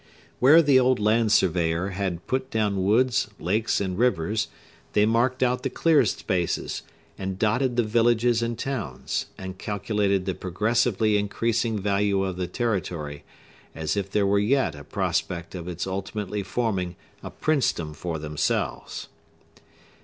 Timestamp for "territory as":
12.47-13.95